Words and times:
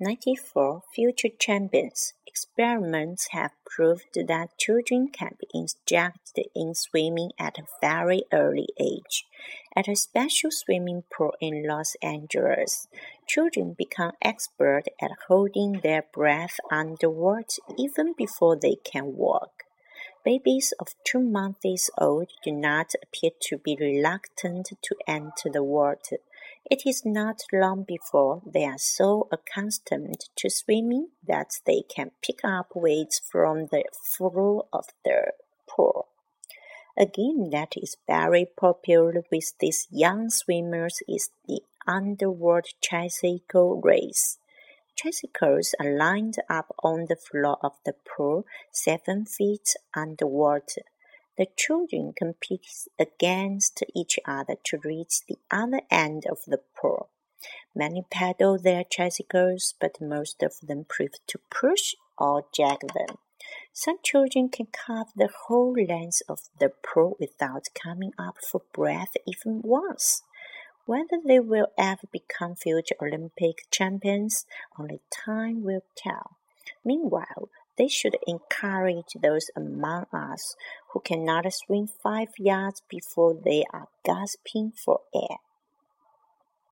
Ninety-four 0.00 0.82
future 0.94 1.30
champions. 1.40 2.12
Experiments 2.24 3.30
have 3.32 3.50
proved 3.66 4.14
that 4.14 4.56
children 4.56 5.08
can 5.08 5.32
be 5.40 5.48
instructed 5.52 6.44
in 6.54 6.76
swimming 6.76 7.32
at 7.36 7.58
a 7.58 7.66
very 7.80 8.22
early 8.32 8.68
age. 8.80 9.24
At 9.74 9.88
a 9.88 9.96
special 9.96 10.50
swimming 10.52 11.02
pool 11.12 11.32
in 11.40 11.66
Los 11.66 11.96
Angeles, 12.00 12.86
children 13.26 13.74
become 13.76 14.12
expert 14.22 14.84
at 15.02 15.10
holding 15.26 15.80
their 15.82 16.04
breath 16.14 16.60
underwater 16.70 17.60
even 17.76 18.14
before 18.16 18.56
they 18.56 18.76
can 18.76 19.16
walk. 19.16 19.64
Babies 20.24 20.72
of 20.78 20.94
two 21.04 21.20
months 21.20 21.90
old 21.98 22.28
do 22.44 22.52
not 22.52 22.92
appear 23.02 23.32
to 23.48 23.58
be 23.58 23.76
reluctant 23.80 24.70
to 24.80 24.94
enter 25.08 25.50
the 25.52 25.64
water. 25.64 26.18
It 26.70 26.86
is 26.86 27.02
not 27.02 27.44
long 27.50 27.84
before 27.84 28.42
they 28.44 28.66
are 28.66 28.76
so 28.76 29.26
accustomed 29.32 30.26
to 30.36 30.50
swimming 30.50 31.08
that 31.26 31.60
they 31.64 31.80
can 31.88 32.10
pick 32.22 32.40
up 32.44 32.72
weights 32.74 33.18
from 33.18 33.68
the 33.68 33.84
floor 33.94 34.66
of 34.70 34.84
the 35.02 35.32
pool. 35.66 36.08
A 36.98 37.06
game 37.06 37.48
that 37.52 37.72
is 37.74 37.96
very 38.06 38.44
popular 38.44 39.24
with 39.32 39.54
these 39.60 39.88
young 39.90 40.28
swimmers 40.28 41.00
is 41.08 41.30
the 41.46 41.62
underwater 41.86 42.72
tricycle 42.82 43.80
race. 43.80 44.38
Tricycles 44.94 45.74
are 45.80 45.96
lined 45.96 46.36
up 46.50 46.74
on 46.82 47.06
the 47.08 47.16
floor 47.16 47.56
of 47.62 47.72
the 47.86 47.94
pool, 47.94 48.44
seven 48.70 49.24
feet 49.24 49.74
underwater. 49.96 50.82
The 51.38 51.46
children 51.56 52.14
compete 52.14 52.66
against 52.98 53.84
each 53.94 54.18
other 54.26 54.56
to 54.64 54.78
reach 54.78 55.20
the 55.28 55.38
other 55.52 55.82
end 55.88 56.24
of 56.28 56.40
the 56.48 56.58
pool. 56.58 57.10
Many 57.76 58.04
pedal 58.10 58.58
their 58.58 58.82
tricycles, 58.82 59.74
but 59.80 60.00
most 60.00 60.42
of 60.42 60.54
them 60.60 60.84
prefer 60.84 61.18
to 61.28 61.38
push 61.48 61.94
or 62.18 62.46
drag 62.52 62.80
them. 62.92 63.18
Some 63.72 63.98
children 64.02 64.48
can 64.48 64.66
cover 64.66 65.10
the 65.14 65.30
whole 65.46 65.74
length 65.74 66.22
of 66.28 66.40
the 66.58 66.70
pool 66.70 67.16
without 67.20 67.68
coming 67.72 68.12
up 68.18 68.38
for 68.42 68.62
breath 68.72 69.12
even 69.24 69.62
once. 69.62 70.24
Whether 70.86 71.20
they 71.24 71.38
will 71.38 71.68
ever 71.78 72.08
become 72.10 72.56
future 72.56 72.96
Olympic 73.00 73.70
champions, 73.70 74.44
only 74.76 75.02
time 75.08 75.62
will 75.62 75.84
tell. 75.94 76.38
Meanwhile, 76.84 77.48
they 77.78 77.88
should 77.88 78.16
encourage 78.26 79.14
those 79.22 79.50
among 79.56 80.04
us 80.12 80.56
who 80.92 81.00
cannot 81.00 81.50
swim 81.52 81.86
five 81.86 82.28
yards 82.38 82.82
before 82.88 83.34
they 83.44 83.64
are 83.72 83.88
gasping 84.04 84.72
for 84.72 85.00
air. 85.14 85.38